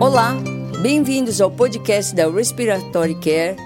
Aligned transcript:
Olá, 0.00 0.34
bem-vindos 0.80 1.42
ao 1.42 1.50
podcast 1.50 2.14
da 2.14 2.26
Respiratory 2.26 3.16
Care. 3.16 3.56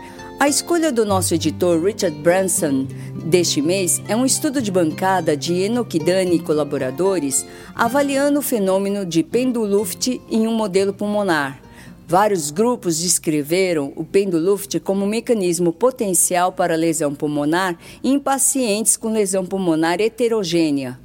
A 0.41 0.49
escolha 0.49 0.91
do 0.91 1.07
nosso 1.07 1.33
editor 1.33 1.81
Richard 1.81 2.19
Branson 2.23 2.89
deste 3.25 3.63
mês 3.63 4.03
é 4.09 4.17
um 4.17 4.27
estudo 4.27 4.61
de 4.61 4.73
bancada 4.73 5.37
de 5.37 5.55
Enokidani 5.55 6.35
e 6.35 6.41
colaboradores 6.41 7.47
avaliando 7.73 8.41
o 8.41 8.43
fenômeno 8.43 9.07
de 9.07 9.23
penduluft 9.23 10.21
em 10.29 10.49
um 10.49 10.53
modelo 10.53 10.93
pulmonar. 10.93 11.63
Vários 12.05 12.51
grupos 12.51 12.99
descreveram 12.99 13.93
o 13.95 14.05
penduluft 14.05 14.81
como 14.81 15.05
um 15.05 15.09
mecanismo 15.09 15.73
potencial 15.73 16.51
para 16.51 16.75
lesão 16.75 17.15
pulmonar 17.15 17.79
em 18.03 18.19
pacientes 18.19 18.97
com 18.97 19.13
lesão 19.13 19.47
pulmonar 19.47 20.01
heterogênea. 20.01 21.04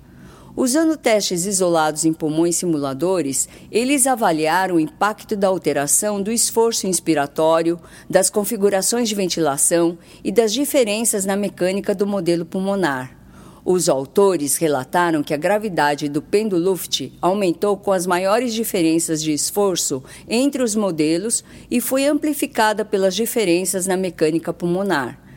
Usando 0.59 0.97
testes 0.97 1.45
isolados 1.45 2.03
em 2.03 2.11
pulmões 2.11 2.57
simuladores, 2.57 3.47
eles 3.71 4.05
avaliaram 4.05 4.75
o 4.75 4.79
impacto 4.81 5.33
da 5.33 5.47
alteração 5.47 6.21
do 6.21 6.33
esforço 6.33 6.85
inspiratório, 6.85 7.79
das 8.09 8.29
configurações 8.29 9.07
de 9.07 9.15
ventilação 9.15 9.97
e 10.21 10.33
das 10.33 10.51
diferenças 10.51 11.23
na 11.23 11.37
mecânica 11.37 11.95
do 11.95 12.05
modelo 12.05 12.43
pulmonar. 12.43 13.17
Os 13.63 13.87
autores 13.87 14.57
relataram 14.57 15.23
que 15.23 15.33
a 15.33 15.37
gravidade 15.37 16.09
do 16.09 16.21
penduluft 16.21 17.09
aumentou 17.21 17.77
com 17.77 17.93
as 17.93 18.05
maiores 18.05 18.53
diferenças 18.53 19.23
de 19.23 19.31
esforço 19.31 20.03
entre 20.27 20.61
os 20.61 20.75
modelos 20.75 21.41
e 21.71 21.79
foi 21.79 22.05
amplificada 22.05 22.83
pelas 22.83 23.15
diferenças 23.15 23.87
na 23.87 23.95
mecânica 23.95 24.51
pulmonar. 24.51 25.28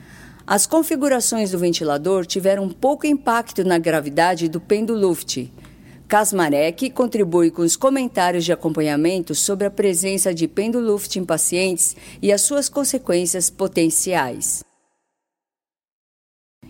As 0.52 0.66
configurações 0.66 1.50
do 1.50 1.56
ventilador 1.56 2.26
tiveram 2.26 2.68
pouco 2.68 3.06
impacto 3.06 3.64
na 3.64 3.78
gravidade 3.78 4.50
do 4.50 4.60
penduluft. 4.60 5.50
Kasmarek 6.06 6.90
contribui 6.90 7.50
com 7.50 7.62
os 7.62 7.74
comentários 7.74 8.44
de 8.44 8.52
acompanhamento 8.52 9.34
sobre 9.34 9.66
a 9.66 9.70
presença 9.70 10.34
de 10.34 10.46
penduluft 10.46 11.18
em 11.18 11.24
pacientes 11.24 11.96
e 12.20 12.30
as 12.30 12.42
suas 12.42 12.68
consequências 12.68 13.48
potenciais. 13.48 14.62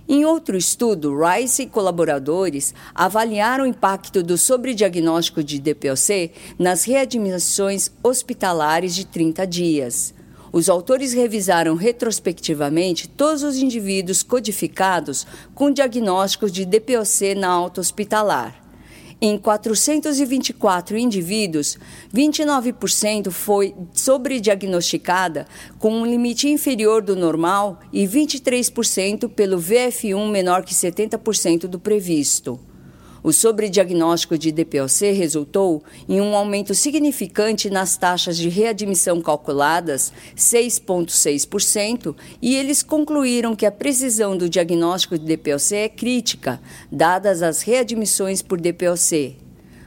Em 0.08 0.24
outro 0.24 0.56
estudo, 0.56 1.18
Rice 1.18 1.62
e 1.62 1.66
colaboradores 1.66 2.72
avaliaram 2.94 3.64
o 3.64 3.66
impacto 3.66 4.22
do 4.22 4.38
sobrediagnóstico 4.38 5.42
de 5.42 5.58
DPOC 5.58 6.30
nas 6.56 6.84
readmissões 6.84 7.90
hospitalares 8.00 8.94
de 8.94 9.04
30 9.04 9.44
dias. 9.44 10.14
Os 10.52 10.68
autores 10.68 11.14
revisaram 11.14 11.74
retrospectivamente 11.74 13.08
todos 13.08 13.42
os 13.42 13.56
indivíduos 13.56 14.22
codificados 14.22 15.26
com 15.54 15.70
diagnósticos 15.70 16.52
de 16.52 16.66
DPOC 16.66 17.34
na 17.34 17.48
alta 17.48 17.80
hospitalar. 17.80 18.62
Em 19.18 19.38
424 19.38 20.98
indivíduos, 20.98 21.78
29% 22.14 23.30
foi 23.30 23.74
sobrediagnosticada 23.94 25.46
com 25.78 25.94
um 25.94 26.04
limite 26.04 26.48
inferior 26.48 27.00
do 27.00 27.16
normal 27.16 27.80
e 27.92 28.04
23% 28.04 29.28
pelo 29.28 29.58
VF1 29.58 30.28
menor 30.28 30.64
que 30.64 30.74
70% 30.74 31.68
do 31.68 31.78
previsto. 31.78 32.60
O 33.22 33.32
sobrediagnóstico 33.32 34.36
de 34.36 34.50
DPOC 34.50 35.12
resultou 35.12 35.82
em 36.08 36.20
um 36.20 36.34
aumento 36.34 36.74
significante 36.74 37.70
nas 37.70 37.96
taxas 37.96 38.36
de 38.36 38.48
readmissão 38.48 39.20
calculadas, 39.20 40.12
6,6%, 40.36 42.16
e 42.40 42.56
eles 42.56 42.82
concluíram 42.82 43.54
que 43.54 43.64
a 43.64 43.70
precisão 43.70 44.36
do 44.36 44.48
diagnóstico 44.48 45.16
de 45.16 45.24
DPOC 45.24 45.74
é 45.74 45.88
crítica, 45.88 46.60
dadas 46.90 47.42
as 47.42 47.62
readmissões 47.62 48.42
por 48.42 48.60
DPOC. 48.60 49.36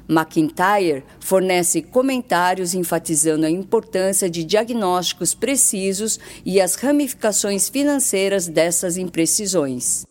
McIntyre 0.08 1.03
fornece 1.19 1.81
comentários 1.81 2.73
enfatizando 2.73 3.45
a 3.45 3.50
importância 3.50 4.30
de 4.30 4.44
diagnósticos 4.44 5.33
precisos 5.33 6.19
e 6.45 6.61
as 6.61 6.75
ramificações 6.75 7.67
financeiras 7.67 8.47
dessas 8.47 8.97
imprecisões. 8.97 10.06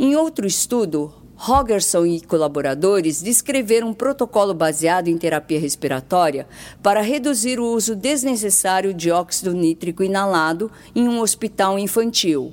Em 0.00 0.14
outro 0.14 0.46
estudo, 0.46 1.12
Rogerson 1.34 2.06
e 2.06 2.20
colaboradores 2.20 3.20
descreveram 3.20 3.88
um 3.88 3.92
protocolo 3.92 4.54
baseado 4.54 5.08
em 5.08 5.18
terapia 5.18 5.58
respiratória 5.58 6.46
para 6.80 7.00
reduzir 7.00 7.58
o 7.58 7.66
uso 7.66 7.96
desnecessário 7.96 8.94
de 8.94 9.10
óxido 9.10 9.52
nítrico 9.52 10.04
inalado 10.04 10.70
em 10.94 11.08
um 11.08 11.20
hospital 11.20 11.80
infantil. 11.80 12.52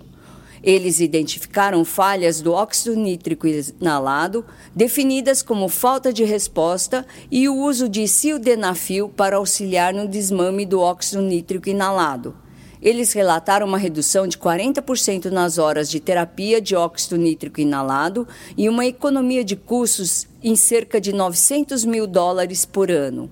Eles 0.63 0.99
identificaram 0.99 1.85
falhas 1.85 2.41
do 2.41 2.51
óxido 2.51 2.95
nítrico 2.95 3.45
inalado, 3.45 4.43
definidas 4.75 5.43
como 5.43 5.69
falta 5.69 6.11
de 6.11 6.23
resposta, 6.23 7.05
e 7.29 7.47
o 7.47 7.55
uso 7.55 7.87
de 7.87 8.07
sildenafil 8.07 9.07
para 9.07 9.35
auxiliar 9.35 9.93
no 9.93 10.07
desmame 10.07 10.65
do 10.65 10.81
óxido 10.81 11.21
nítrico 11.21 11.69
inalado. 11.69 12.44
Eles 12.85 13.13
relataram 13.13 13.65
uma 13.65 13.79
redução 13.79 14.27
de 14.27 14.37
40% 14.37 15.31
nas 15.31 15.57
horas 15.57 15.89
de 15.89 15.99
terapia 15.99 16.61
de 16.61 16.75
óxido 16.75 17.17
nítrico 17.17 17.59
inalado 17.59 18.27
e 18.55 18.69
uma 18.69 18.85
economia 18.85 19.43
de 19.43 19.55
custos 19.55 20.27
em 20.43 20.55
cerca 20.55 21.01
de 21.01 21.11
900 21.11 21.83
mil 21.83 22.05
dólares 22.05 22.63
por 22.63 22.91
ano. 22.91 23.27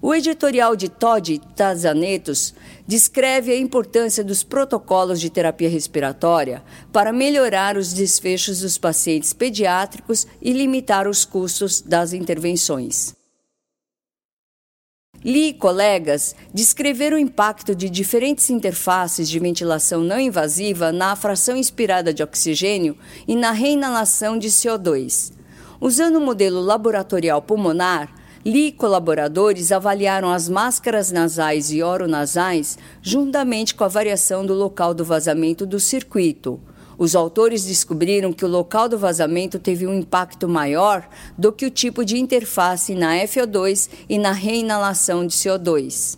O 0.00 0.12
editorial 0.12 0.74
de 0.74 0.88
Todd 0.88 1.40
Tazanetos 1.54 2.52
descreve 2.84 3.52
a 3.52 3.56
importância 3.56 4.24
dos 4.24 4.42
protocolos 4.42 5.20
de 5.20 5.30
terapia 5.30 5.68
respiratória 5.68 6.60
para 6.92 7.12
melhorar 7.12 7.76
os 7.76 7.92
desfechos 7.92 8.62
dos 8.62 8.78
pacientes 8.78 9.32
pediátricos 9.32 10.26
e 10.40 10.52
limitar 10.52 11.06
os 11.06 11.24
custos 11.24 11.80
das 11.80 12.12
intervenções. 12.12 13.21
Lee 15.24 15.50
e 15.50 15.52
colegas 15.52 16.34
descreveram 16.52 17.16
o 17.16 17.20
impacto 17.20 17.76
de 17.76 17.88
diferentes 17.88 18.50
interfaces 18.50 19.28
de 19.28 19.38
ventilação 19.38 20.02
não 20.02 20.18
invasiva 20.18 20.90
na 20.90 21.14
fração 21.14 21.56
inspirada 21.56 22.12
de 22.12 22.24
oxigênio 22.24 22.96
e 23.28 23.36
na 23.36 23.52
reinalação 23.52 24.36
de 24.36 24.48
CO2. 24.48 25.32
Usando 25.80 26.16
o 26.16 26.20
modelo 26.20 26.60
laboratorial 26.60 27.40
pulmonar, 27.40 28.12
Lee 28.44 28.68
e 28.68 28.72
colaboradores 28.72 29.70
avaliaram 29.70 30.32
as 30.32 30.48
máscaras 30.48 31.12
nasais 31.12 31.70
e 31.70 31.80
oronasais 31.80 32.76
juntamente 33.00 33.76
com 33.76 33.84
a 33.84 33.88
variação 33.88 34.44
do 34.44 34.52
local 34.52 34.92
do 34.92 35.04
vazamento 35.04 35.64
do 35.64 35.78
circuito. 35.78 36.60
Os 37.02 37.16
autores 37.16 37.64
descobriram 37.64 38.32
que 38.32 38.44
o 38.44 38.48
local 38.48 38.88
do 38.88 38.96
vazamento 38.96 39.58
teve 39.58 39.88
um 39.88 39.92
impacto 39.92 40.48
maior 40.48 41.08
do 41.36 41.50
que 41.50 41.66
o 41.66 41.70
tipo 41.70 42.04
de 42.04 42.16
interface 42.16 42.94
na 42.94 43.16
FO2 43.24 43.90
e 44.08 44.18
na 44.18 44.30
reinalação 44.30 45.26
de 45.26 45.34
CO2. 45.34 46.16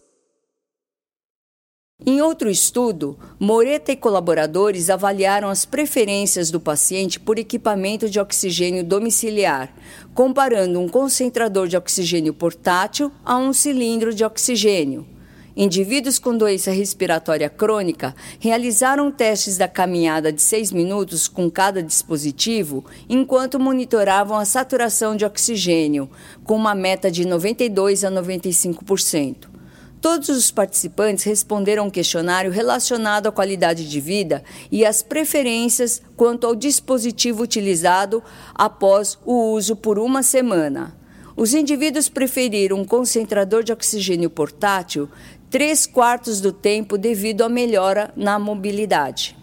Em 2.04 2.20
outro 2.20 2.50
estudo, 2.50 3.18
Moreta 3.40 3.92
e 3.92 3.96
colaboradores 3.96 4.90
avaliaram 4.90 5.48
as 5.48 5.64
preferências 5.64 6.50
do 6.50 6.60
paciente 6.60 7.18
por 7.18 7.38
equipamento 7.38 8.10
de 8.10 8.20
oxigênio 8.20 8.84
domiciliar, 8.84 9.74
comparando 10.12 10.78
um 10.78 10.86
concentrador 10.86 11.66
de 11.66 11.78
oxigênio 11.78 12.34
portátil 12.34 13.10
a 13.24 13.38
um 13.38 13.54
cilindro 13.54 14.12
de 14.12 14.22
oxigênio. 14.22 15.13
Indivíduos 15.56 16.18
com 16.18 16.36
doença 16.36 16.72
respiratória 16.72 17.48
crônica 17.48 18.12
realizaram 18.40 19.12
testes 19.12 19.56
da 19.56 19.68
caminhada 19.68 20.32
de 20.32 20.42
seis 20.42 20.72
minutos 20.72 21.28
com 21.28 21.48
cada 21.48 21.80
dispositivo 21.80 22.84
enquanto 23.08 23.60
monitoravam 23.60 24.36
a 24.36 24.44
saturação 24.44 25.14
de 25.14 25.24
oxigênio, 25.24 26.10
com 26.42 26.56
uma 26.56 26.74
meta 26.74 27.08
de 27.08 27.24
92 27.24 28.02
a 28.02 28.10
95%. 28.10 29.54
Todos 30.00 30.28
os 30.28 30.50
participantes 30.50 31.22
responderam 31.22 31.86
um 31.86 31.90
questionário 31.90 32.50
relacionado 32.50 33.28
à 33.28 33.32
qualidade 33.32 33.88
de 33.88 34.00
vida 34.00 34.42
e 34.72 34.84
às 34.84 35.02
preferências 35.02 36.02
quanto 36.16 36.48
ao 36.48 36.56
dispositivo 36.56 37.44
utilizado 37.44 38.24
após 38.52 39.16
o 39.24 39.52
uso 39.52 39.76
por 39.76 40.00
uma 40.00 40.24
semana. 40.24 41.04
Os 41.36 41.52
indivíduos 41.52 42.08
preferiram 42.08 42.78
um 42.78 42.84
concentrador 42.84 43.64
de 43.64 43.72
oxigênio 43.72 44.30
portátil 44.30 45.08
três 45.54 45.86
quartos 45.86 46.40
do 46.40 46.52
tempo 46.52 46.98
devido 46.98 47.42
à 47.42 47.48
melhora 47.48 48.12
na 48.16 48.40
mobilidade. 48.40 49.36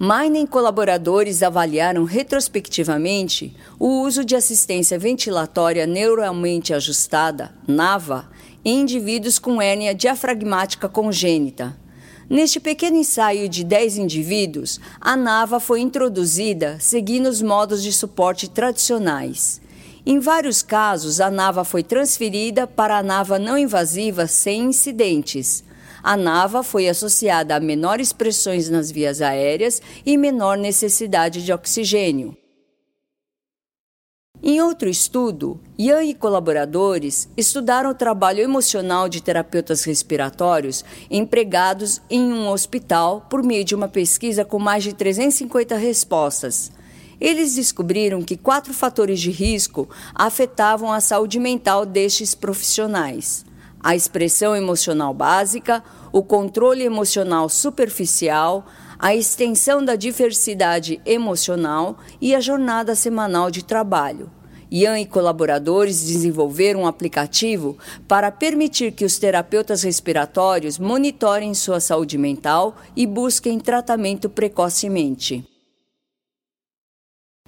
Mine 0.00 0.44
e 0.44 0.46
colaboradores 0.46 1.42
avaliaram 1.42 2.04
retrospectivamente 2.04 3.54
o 3.78 4.00
uso 4.00 4.24
de 4.24 4.34
assistência 4.34 4.98
ventilatória 4.98 5.86
neuralmente 5.86 6.72
ajustada, 6.72 7.54
NAVA, 7.68 8.30
em 8.64 8.80
indivíduos 8.80 9.38
com 9.38 9.60
hérnia 9.60 9.94
diafragmática 9.94 10.88
congênita. 10.88 11.76
Neste 12.30 12.58
pequeno 12.58 12.96
ensaio 12.96 13.46
de 13.46 13.62
10 13.62 13.98
indivíduos, 13.98 14.80
a 14.98 15.18
NAVA 15.18 15.60
foi 15.60 15.82
introduzida 15.82 16.78
seguindo 16.80 17.26
os 17.26 17.42
modos 17.42 17.82
de 17.82 17.92
suporte 17.92 18.48
tradicionais. 18.48 19.60
Em 20.10 20.18
vários 20.18 20.62
casos, 20.62 21.20
a 21.20 21.30
nava 21.30 21.64
foi 21.64 21.82
transferida 21.82 22.66
para 22.66 22.96
a 22.96 23.02
nava 23.02 23.38
não 23.38 23.58
invasiva 23.58 24.26
sem 24.26 24.62
incidentes. 24.62 25.62
A 26.02 26.16
nava 26.16 26.62
foi 26.62 26.88
associada 26.88 27.54
a 27.54 27.60
menores 27.60 28.10
pressões 28.10 28.70
nas 28.70 28.90
vias 28.90 29.20
aéreas 29.20 29.82
e 30.06 30.16
menor 30.16 30.56
necessidade 30.56 31.44
de 31.44 31.52
oxigênio. 31.52 32.34
Em 34.42 34.62
outro 34.62 34.88
estudo, 34.88 35.60
Ian 35.78 36.02
e 36.02 36.14
colaboradores 36.14 37.28
estudaram 37.36 37.90
o 37.90 37.94
trabalho 37.94 38.40
emocional 38.40 39.10
de 39.10 39.22
terapeutas 39.22 39.84
respiratórios 39.84 40.86
empregados 41.10 42.00
em 42.08 42.32
um 42.32 42.48
hospital 42.48 43.26
por 43.28 43.42
meio 43.42 43.62
de 43.62 43.74
uma 43.74 43.88
pesquisa 43.88 44.42
com 44.42 44.58
mais 44.58 44.84
de 44.84 44.94
350 44.94 45.76
respostas. 45.76 46.77
Eles 47.20 47.54
descobriram 47.54 48.22
que 48.22 48.36
quatro 48.36 48.72
fatores 48.72 49.20
de 49.20 49.30
risco 49.30 49.88
afetavam 50.14 50.92
a 50.92 51.00
saúde 51.00 51.40
mental 51.40 51.84
destes 51.84 52.34
profissionais: 52.34 53.44
a 53.80 53.96
expressão 53.96 54.54
emocional 54.54 55.12
básica, 55.12 55.82
o 56.12 56.22
controle 56.22 56.84
emocional 56.84 57.48
superficial, 57.48 58.66
a 58.98 59.14
extensão 59.14 59.84
da 59.84 59.96
diversidade 59.96 61.00
emocional 61.04 61.98
e 62.20 62.34
a 62.34 62.40
jornada 62.40 62.94
semanal 62.94 63.50
de 63.50 63.64
trabalho. 63.64 64.30
Ian 64.70 65.00
e 65.00 65.06
colaboradores 65.06 66.02
desenvolveram 66.02 66.82
um 66.82 66.86
aplicativo 66.86 67.78
para 68.06 68.30
permitir 68.30 68.92
que 68.92 69.04
os 69.04 69.18
terapeutas 69.18 69.82
respiratórios 69.82 70.78
monitorem 70.78 71.54
sua 71.54 71.80
saúde 71.80 72.18
mental 72.18 72.76
e 72.94 73.06
busquem 73.06 73.58
tratamento 73.58 74.28
precocemente. 74.28 75.57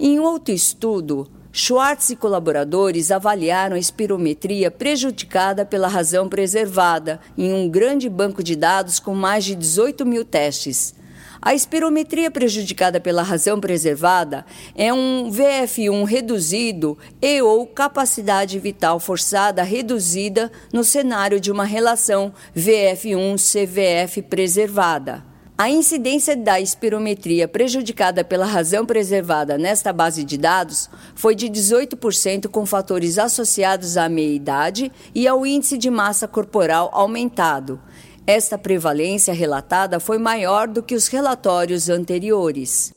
Em 0.03 0.19
outro 0.19 0.55
estudo, 0.55 1.31
Schwartz 1.53 2.09
e 2.09 2.17
colaboradores 2.17 3.11
avaliaram 3.11 3.77
a 3.77 3.79
espirometria 3.79 4.71
prejudicada 4.71 5.67
pela 5.67 5.89
razão 5.89 6.27
preservada 6.27 7.21
em 7.37 7.53
um 7.53 7.69
grande 7.69 8.09
banco 8.09 8.43
de 8.43 8.57
dados 8.57 8.99
com 8.99 9.15
mais 9.15 9.45
de 9.45 9.55
18 9.55 10.07
mil 10.07 10.25
testes. 10.25 10.95
A 11.43 11.55
espirometria 11.55 12.31
prejudicada 12.31 12.99
pela 12.99 13.23
razão 13.23 13.61
preservada 13.61 14.47
é 14.75 14.91
um 14.91 15.31
VF1 15.31 16.07
reduzido 16.07 16.97
e 17.21 17.43
ou 17.43 17.67
capacidade 17.67 18.59
vital 18.59 18.99
forçada 18.99 19.63
reduzida 19.63 20.51
no 20.73 20.83
cenário 20.83 21.39
de 21.39 21.53
uma 21.53 21.65
relação 21.65 22.33
VF1-CVF 22.57 24.23
preservada. 24.23 25.30
A 25.61 25.69
incidência 25.69 26.35
da 26.35 26.59
espirometria 26.59 27.47
prejudicada 27.47 28.25
pela 28.25 28.47
razão 28.47 28.87
preservada 28.87 29.59
nesta 29.59 29.93
base 29.93 30.25
de 30.25 30.39
dados 30.39 30.89
foi 31.15 31.35
de 31.35 31.51
18% 31.51 32.49
com 32.49 32.65
fatores 32.65 33.19
associados 33.19 33.99
à 33.99 34.09
meia-idade 34.09 34.91
e 35.15 35.29
ao 35.29 35.45
índice 35.45 35.77
de 35.77 35.91
massa 35.91 36.27
corporal 36.27 36.89
aumentado, 36.95 37.79
esta 38.27 38.57
prevalência 38.57 39.35
relatada 39.35 40.01
foi 40.01 40.17
maior 40.17 40.67
do 40.67 40.83
que 40.83 40.95
os 40.95 41.09
relatórios 41.09 41.91
anteriores. 41.91 42.95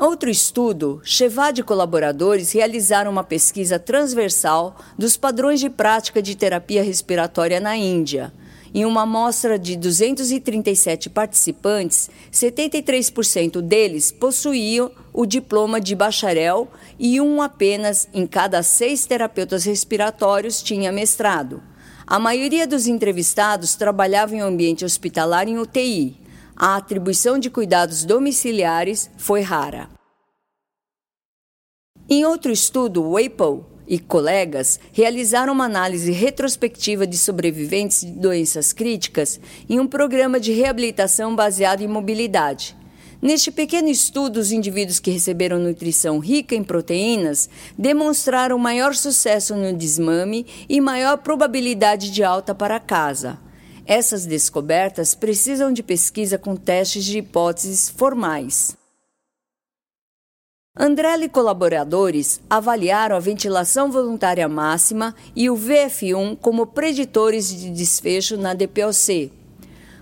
Outro 0.00 0.28
estudo, 0.28 1.00
Chevad 1.04 1.60
e 1.60 1.62
colaboradores 1.62 2.50
realizaram 2.50 3.12
uma 3.12 3.22
pesquisa 3.22 3.78
transversal 3.78 4.74
dos 4.98 5.16
padrões 5.16 5.60
de 5.60 5.70
prática 5.70 6.20
de 6.20 6.34
terapia 6.34 6.82
respiratória 6.82 7.60
na 7.60 7.76
Índia. 7.76 8.32
Em 8.72 8.84
uma 8.84 9.02
amostra 9.02 9.58
de 9.58 9.74
237 9.74 11.10
participantes, 11.10 12.08
73% 12.32 13.60
deles 13.60 14.12
possuíam 14.12 14.92
o 15.12 15.26
diploma 15.26 15.80
de 15.80 15.96
bacharel 15.96 16.68
e 16.96 17.20
um 17.20 17.42
apenas 17.42 18.08
em 18.14 18.26
cada 18.28 18.62
seis 18.62 19.06
terapeutas 19.06 19.64
respiratórios 19.64 20.62
tinha 20.62 20.92
mestrado. 20.92 21.60
A 22.06 22.18
maioria 22.20 22.66
dos 22.66 22.86
entrevistados 22.86 23.74
trabalhava 23.74 24.36
em 24.36 24.42
um 24.42 24.46
ambiente 24.46 24.84
hospitalar 24.84 25.48
em 25.48 25.58
UTI. 25.58 26.16
A 26.56 26.76
atribuição 26.76 27.38
de 27.38 27.50
cuidados 27.50 28.04
domiciliares 28.04 29.10
foi 29.16 29.40
rara. 29.40 29.88
Em 32.08 32.24
outro 32.24 32.50
estudo, 32.50 33.12
Waple 33.12 33.69
e 33.90 33.98
colegas 33.98 34.78
realizaram 34.92 35.52
uma 35.52 35.64
análise 35.64 36.12
retrospectiva 36.12 37.04
de 37.04 37.18
sobreviventes 37.18 38.02
de 38.02 38.12
doenças 38.12 38.72
críticas 38.72 39.40
em 39.68 39.80
um 39.80 39.86
programa 39.88 40.38
de 40.38 40.52
reabilitação 40.52 41.34
baseado 41.34 41.82
em 41.82 41.88
mobilidade. 41.88 42.76
Neste 43.20 43.50
pequeno 43.50 43.88
estudo, 43.88 44.38
os 44.38 44.52
indivíduos 44.52 45.00
que 45.00 45.10
receberam 45.10 45.58
nutrição 45.58 46.20
rica 46.20 46.54
em 46.54 46.62
proteínas 46.62 47.50
demonstraram 47.76 48.56
maior 48.56 48.94
sucesso 48.94 49.54
no 49.56 49.76
desmame 49.76 50.46
e 50.68 50.80
maior 50.80 51.18
probabilidade 51.18 52.10
de 52.10 52.22
alta 52.22 52.54
para 52.54 52.80
casa. 52.80 53.38
Essas 53.84 54.24
descobertas 54.24 55.16
precisam 55.16 55.72
de 55.72 55.82
pesquisa 55.82 56.38
com 56.38 56.54
testes 56.54 57.04
de 57.04 57.18
hipóteses 57.18 57.90
formais. 57.90 58.79
Andrelli 60.82 61.26
e 61.26 61.28
colaboradores 61.28 62.40
avaliaram 62.48 63.14
a 63.14 63.20
ventilação 63.20 63.92
voluntária 63.92 64.48
máxima 64.48 65.14
e 65.36 65.50
o 65.50 65.54
VF1 65.54 66.38
como 66.40 66.68
preditores 66.68 67.54
de 67.54 67.68
desfecho 67.68 68.38
na 68.38 68.54
DPOC, 68.54 69.30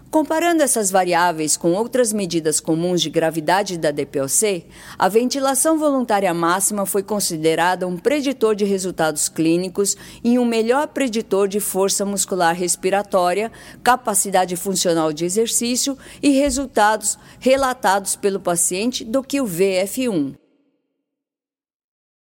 Comparando 0.09 0.63
essas 0.63 0.89
variáveis 0.89 1.57
com 1.57 1.73
outras 1.73 2.13
medidas 2.13 2.61
comuns 2.61 3.03
de 3.03 3.11
gravidade 3.11 3.77
da 3.77 3.91
DPOC, 3.91 4.65
a 4.97 5.09
ventilação 5.09 5.77
voluntária 5.79 6.33
máxima 6.33 6.87
foi 6.87 7.03
considerada 7.03 7.87
um 7.87 7.99
preditor 7.99 8.55
de 8.55 8.65
resultados 8.65 9.29
clínicos 9.29 9.97
e 10.23 10.39
um 10.39 10.45
melhor 10.45 10.87
preditor 10.87 11.49
de 11.49 11.59
força 11.59 12.07
muscular 12.07 12.55
respiratória, 12.55 13.51
capacidade 13.83 14.55
funcional 14.55 15.13
de 15.13 15.25
exercício 15.25 15.99
e 16.23 16.31
resultados 16.31 17.19
relatados 17.41 18.15
pelo 18.15 18.39
paciente 18.39 19.05
do 19.05 19.25
que 19.25 19.41
o 19.41 19.45
VF1. 19.45 20.48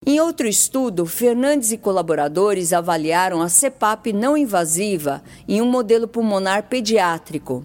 Em 0.06 0.20
outro 0.20 0.46
estudo, 0.46 1.06
Fernandes 1.06 1.72
e 1.72 1.78
colaboradores 1.78 2.74
avaliaram 2.74 3.40
a 3.40 3.48
CPAP 3.48 4.12
não 4.12 4.36
invasiva 4.36 5.22
em 5.48 5.62
um 5.62 5.66
modelo 5.66 6.06
pulmonar 6.06 6.64
pediátrico. 6.64 7.64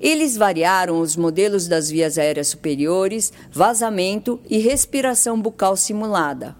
Eles 0.00 0.36
variaram 0.36 1.00
os 1.00 1.16
modelos 1.16 1.66
das 1.66 1.90
vias 1.90 2.16
aéreas 2.16 2.46
superiores, 2.46 3.32
vazamento 3.50 4.38
e 4.48 4.58
respiração 4.58 5.40
bucal 5.40 5.76
simulada. 5.76 6.54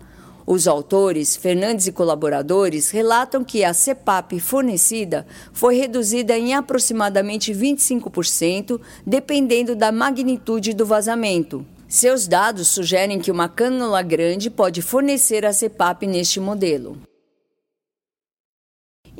Os 0.44 0.67
autores, 0.67 1.37
Fernandes 1.37 1.87
e 1.87 1.93
colaboradores, 1.93 2.91
relatam 2.91 3.44
que 3.44 3.62
a 3.62 3.73
CPAP 3.73 4.41
fornecida 4.41 5.25
foi 5.53 5.76
reduzida 5.76 6.37
em 6.37 6.55
aproximadamente 6.55 7.53
25%, 7.53 8.81
dependendo 9.06 9.76
da 9.76 9.93
magnitude 9.93 10.75
do 10.75 10.85
vazamento. 10.85 11.65
Seus 11.93 12.29
dados 12.29 12.69
sugerem 12.69 13.19
que 13.19 13.33
uma 13.33 13.49
cânula 13.49 14.01
grande 14.01 14.49
pode 14.49 14.81
fornecer 14.81 15.45
a 15.45 15.53
CPAP 15.53 16.07
neste 16.07 16.39
modelo. 16.39 16.97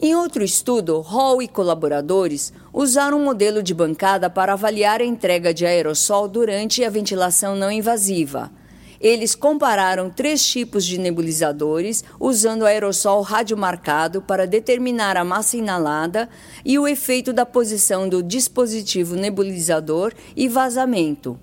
Em 0.00 0.14
outro 0.14 0.44
estudo, 0.44 1.00
Hall 1.00 1.42
e 1.42 1.49
colaboradores 1.49 2.52
usaram 2.73 3.18
um 3.18 3.25
modelo 3.25 3.61
de 3.61 3.75
bancada 3.75 4.30
para 4.30 4.52
avaliar 4.52 5.00
a 5.00 5.04
entrega 5.04 5.52
de 5.52 5.66
aerossol 5.66 6.28
durante 6.28 6.85
a 6.85 6.88
ventilação 6.88 7.56
não 7.56 7.73
invasiva. 7.73 8.52
Eles 9.00 9.35
compararam 9.35 10.09
três 10.09 10.47
tipos 10.47 10.85
de 10.87 10.97
nebulizadores 10.97 12.04
usando 12.21 12.64
aerossol 12.64 13.21
radiomarcado 13.23 14.23
para 14.23 14.47
determinar 14.47 15.16
a 15.16 15.25
massa 15.25 15.56
inalada 15.56 16.28
e 16.64 16.78
o 16.78 16.87
efeito 16.87 17.33
da 17.33 17.44
posição 17.44 18.09
do 18.09 18.23
dispositivo 18.23 19.16
nebulizador 19.16 20.12
e 20.37 20.47
vazamento. 20.47 21.37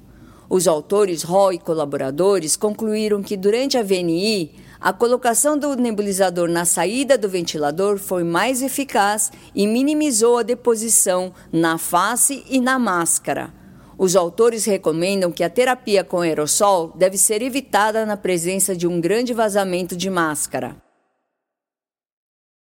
Os 0.50 0.68
autores 0.68 1.24
Hall 1.24 1.51
e 1.51 1.60
colaboradores 1.60 2.56
concluíram 2.56 3.22
que 3.22 3.36
durante 3.36 3.77
a 3.77 3.84
VNI, 3.84 4.56
a 4.80 4.94
colocação 4.94 5.58
do 5.58 5.75
nebulizador 5.75 6.48
na 6.48 6.63
saída 6.63 7.18
do 7.18 7.27
ventilador 7.27 7.98
foi 7.98 8.24
mais 8.24 8.62
eficaz 8.62 9.32
e 9.54 9.68
minimizou 9.68 10.38
a 10.38 10.44
deposição 10.44 11.34
na 11.51 11.77
face 11.77 12.46
e 12.50 12.62
na 12.62 12.80
máscara. 12.80 13.54
Os 13.98 14.16
autores 14.16 14.63
recomendam 14.66 15.32
que 15.32 15.44
a 15.44 15.50
terapia 15.50 16.04
com 16.04 16.22
aerossol 16.22 16.94
deve 16.96 17.18
ser 17.18 17.42
evitada 17.42 18.06
na 18.06 18.16
presença 18.16 18.75
de 18.75 18.88
um 18.88 19.01
grande 19.01 19.34
vazamento 19.34 19.98
de 19.98 20.10
máscara. 20.10 20.77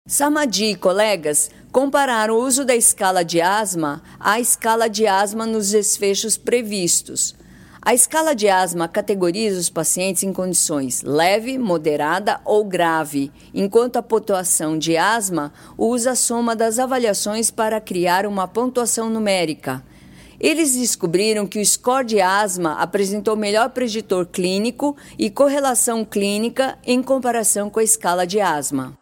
Samadi 0.05 0.65
e 0.65 0.75
colegas 0.75 1.49
compararam 1.71 2.35
o 2.35 2.43
uso 2.43 2.65
da 2.65 2.75
escala 2.75 3.23
de 3.23 3.39
asma 3.39 4.03
à 4.19 4.37
escala 4.37 4.89
de 4.89 5.07
asma 5.07 5.45
nos 5.45 5.71
desfechos 5.71 6.35
previstos. 6.35 7.33
A 7.85 7.93
escala 7.93 8.33
de 8.33 8.47
asma 8.47 8.87
categoriza 8.87 9.59
os 9.59 9.69
pacientes 9.69 10.23
em 10.23 10.31
condições 10.31 11.01
leve, 11.01 11.57
moderada 11.57 12.39
ou 12.45 12.63
grave, 12.63 13.29
enquanto 13.53 13.97
a 13.97 14.01
pontuação 14.01 14.77
de 14.77 14.95
asma 14.95 15.51
usa 15.77 16.11
a 16.11 16.15
soma 16.15 16.55
das 16.55 16.79
avaliações 16.79 17.51
para 17.51 17.81
criar 17.81 18.25
uma 18.25 18.47
pontuação 18.47 19.09
numérica. 19.09 19.83
Eles 20.39 20.77
descobriram 20.77 21.45
que 21.45 21.59
o 21.59 21.65
score 21.65 22.05
de 22.05 22.21
asma 22.21 22.75
apresentou 22.79 23.35
melhor 23.35 23.69
preditor 23.71 24.27
clínico 24.27 24.95
e 25.19 25.29
correlação 25.29 26.05
clínica 26.05 26.77
em 26.85 27.03
comparação 27.03 27.69
com 27.69 27.81
a 27.81 27.83
escala 27.83 28.25
de 28.25 28.39
asma. 28.39 28.97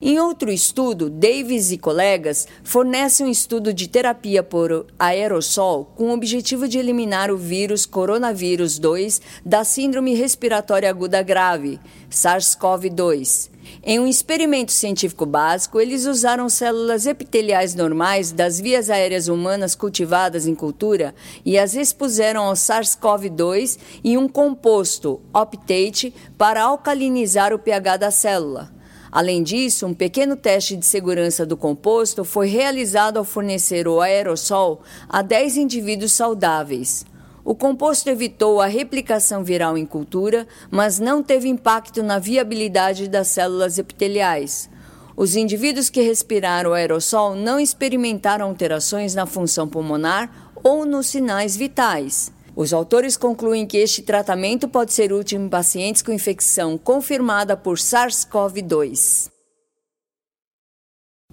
Em 0.00 0.20
outro 0.20 0.48
estudo, 0.48 1.10
Davis 1.10 1.72
e 1.72 1.76
colegas 1.76 2.46
fornecem 2.62 3.26
um 3.26 3.28
estudo 3.28 3.72
de 3.74 3.88
terapia 3.88 4.44
por 4.44 4.86
aerossol 4.96 5.86
com 5.96 6.10
o 6.10 6.12
objetivo 6.12 6.68
de 6.68 6.78
eliminar 6.78 7.32
o 7.32 7.36
vírus 7.36 7.84
coronavírus 7.84 8.78
2 8.78 9.20
da 9.44 9.64
Síndrome 9.64 10.14
Respiratória 10.14 10.88
Aguda 10.88 11.20
Grave, 11.20 11.80
SARS-CoV-2. 12.08 13.50
Em 13.82 13.98
um 13.98 14.06
experimento 14.06 14.70
científico 14.70 15.26
básico, 15.26 15.80
eles 15.80 16.06
usaram 16.06 16.48
células 16.48 17.04
epiteliais 17.04 17.74
normais 17.74 18.30
das 18.30 18.60
vias 18.60 18.90
aéreas 18.90 19.26
humanas 19.26 19.74
cultivadas 19.74 20.46
em 20.46 20.54
cultura 20.54 21.12
e 21.44 21.58
as 21.58 21.74
expuseram 21.74 22.44
ao 22.44 22.52
SARS-CoV-2 22.52 23.76
e 24.04 24.16
um 24.16 24.28
composto, 24.28 25.20
optate, 25.34 26.14
para 26.38 26.62
alcalinizar 26.62 27.52
o 27.52 27.58
pH 27.58 27.96
da 27.96 28.12
célula. 28.12 28.77
Além 29.10 29.42
disso, 29.42 29.86
um 29.86 29.94
pequeno 29.94 30.36
teste 30.36 30.76
de 30.76 30.84
segurança 30.84 31.46
do 31.46 31.56
composto 31.56 32.24
foi 32.24 32.48
realizado 32.48 33.16
ao 33.16 33.24
fornecer 33.24 33.88
o 33.88 34.00
aerossol 34.00 34.82
a 35.08 35.22
10 35.22 35.56
indivíduos 35.56 36.12
saudáveis. 36.12 37.06
O 37.44 37.54
composto 37.54 38.10
evitou 38.10 38.60
a 38.60 38.66
replicação 38.66 39.42
viral 39.42 39.78
em 39.78 39.86
cultura, 39.86 40.46
mas 40.70 40.98
não 40.98 41.22
teve 41.22 41.48
impacto 41.48 42.02
na 42.02 42.18
viabilidade 42.18 43.08
das 43.08 43.28
células 43.28 43.78
epiteliais. 43.78 44.68
Os 45.16 45.34
indivíduos 45.34 45.88
que 45.88 46.02
respiraram 46.02 46.70
o 46.70 46.74
aerossol 46.74 47.34
não 47.34 47.58
experimentaram 47.58 48.46
alterações 48.46 49.14
na 49.14 49.24
função 49.24 49.66
pulmonar 49.66 50.30
ou 50.62 50.84
nos 50.84 51.06
sinais 51.06 51.56
vitais. 51.56 52.30
Os 52.58 52.72
autores 52.72 53.16
concluem 53.16 53.64
que 53.64 53.76
este 53.78 54.02
tratamento 54.02 54.66
pode 54.66 54.92
ser 54.92 55.12
útil 55.12 55.40
em 55.40 55.48
pacientes 55.48 56.02
com 56.02 56.10
infecção 56.10 56.76
confirmada 56.76 57.56
por 57.56 57.76
SARS-CoV-2. 57.76 59.37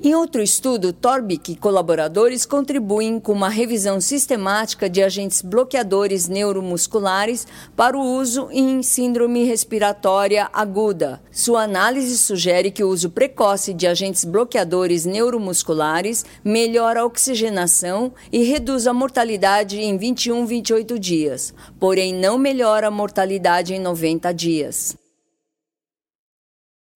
Em 0.06 0.14
outro 0.14 0.40
estudo, 0.40 0.94
Torbic 0.94 1.52
e 1.52 1.56
colaboradores 1.56 2.46
contribuem 2.46 3.20
com 3.20 3.32
uma 3.32 3.50
revisão 3.50 4.00
sistemática 4.00 4.88
de 4.88 5.02
agentes 5.02 5.42
bloqueadores 5.42 6.28
neuromusculares 6.28 7.48
para 7.76 7.98
o 7.98 8.02
uso 8.02 8.48
em 8.52 8.84
síndrome 8.84 9.46
respiratória 9.46 10.48
aguda. 10.54 11.20
Sua 11.32 11.64
análise 11.64 12.20
sugere 12.20 12.70
que 12.70 12.84
o 12.84 12.90
uso 12.90 13.10
precoce 13.10 13.74
de 13.74 13.88
agentes 13.88 14.26
bloqueadores 14.26 15.06
neuromusculares 15.06 16.24
melhora 16.44 17.02
a 17.02 17.06
oxigenação 17.08 18.14
e 18.32 18.44
reduz 18.44 18.86
a 18.86 18.94
mortalidade 18.94 19.80
em 19.80 19.98
21, 19.98 20.46
28 20.46 21.00
dias, 21.00 21.52
porém 21.80 22.14
não 22.14 22.38
melhora 22.38 22.90
a 22.90 22.92
mortalidade 22.92 23.74
em 23.74 23.80
90 23.80 24.32
dias. 24.36 25.05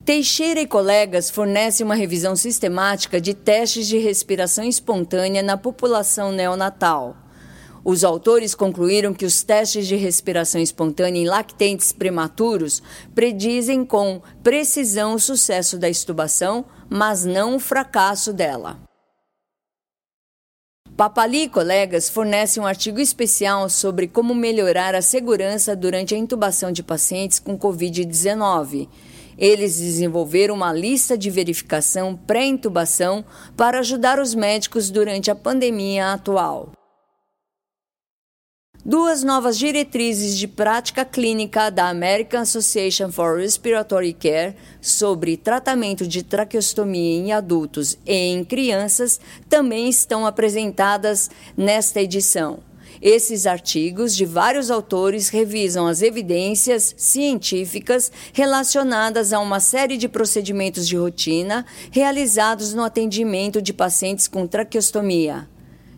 Teixeira 0.05 0.59
e 0.59 0.65
colegas 0.65 1.29
fornecem 1.29 1.85
uma 1.85 1.93
revisão 1.93 2.35
sistemática 2.35 3.21
de 3.21 3.33
testes 3.33 3.85
de 3.85 3.97
respiração 3.99 4.63
espontânea 4.63 5.43
na 5.43 5.55
população 5.55 6.31
neonatal. 6.31 7.15
Os 7.83 8.03
autores 8.03 8.55
concluíram 8.55 9.13
que 9.13 9.25
os 9.25 9.43
testes 9.43 9.87
de 9.87 9.95
respiração 9.95 10.59
espontânea 10.59 11.19
em 11.19 11.27
lactentes 11.27 11.91
prematuros 11.91 12.81
predizem 13.13 13.85
com 13.85 14.21
precisão 14.41 15.13
o 15.13 15.19
sucesso 15.19 15.77
da 15.77 15.89
estubação, 15.89 16.65
mas 16.89 17.23
não 17.23 17.57
o 17.57 17.59
fracasso 17.59 18.33
dela. 18.33 18.79
Papali 20.97 21.43
e 21.43 21.49
colegas 21.49 22.09
fornecem 22.09 22.61
um 22.61 22.65
artigo 22.65 22.99
especial 22.99 23.69
sobre 23.69 24.07
como 24.07 24.33
melhorar 24.33 24.95
a 24.95 25.01
segurança 25.01 25.75
durante 25.75 26.15
a 26.15 26.17
intubação 26.17 26.71
de 26.71 26.83
pacientes 26.83 27.37
com 27.39 27.57
Covid-19 27.57 28.89
eles 29.39 29.79
desenvolveram 29.79 30.53
uma 30.53 30.73
lista 30.73 31.17
de 31.17 31.29
verificação 31.29 32.15
pré-intubação 32.15 33.23
para 33.55 33.79
ajudar 33.79 34.19
os 34.19 34.35
médicos 34.35 34.91
durante 34.91 35.31
a 35.31 35.35
pandemia 35.35 36.11
atual. 36.11 36.73
Duas 38.83 39.23
novas 39.23 39.57
diretrizes 39.57 40.37
de 40.37 40.47
prática 40.47 41.03
clínica 41.03 41.69
da 41.69 41.89
American 41.89 42.41
Association 42.41 43.11
for 43.11 43.37
Respiratory 43.37 44.13
Care 44.13 44.55
sobre 44.81 45.37
tratamento 45.37 46.07
de 46.07 46.23
traqueostomia 46.23 47.17
em 47.17 47.31
adultos 47.31 47.97
e 48.05 48.13
em 48.13 48.43
crianças 48.43 49.19
também 49.49 49.89
estão 49.89 50.25
apresentadas 50.25 51.29
nesta 51.57 52.01
edição. 52.01 52.68
Esses 53.01 53.47
artigos 53.47 54.15
de 54.15 54.25
vários 54.25 54.69
autores 54.69 55.29
revisam 55.29 55.87
as 55.87 56.01
evidências 56.01 56.93
científicas 56.97 58.11
relacionadas 58.33 59.31
a 59.31 59.39
uma 59.39 59.59
série 59.59 59.97
de 59.97 60.09
procedimentos 60.09 60.87
de 60.87 60.97
rotina 60.97 61.65
realizados 61.91 62.73
no 62.73 62.83
atendimento 62.83 63.61
de 63.61 63.73
pacientes 63.73 64.27
com 64.27 64.45
traqueostomia. 64.45 65.47